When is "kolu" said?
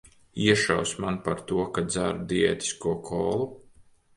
3.11-3.49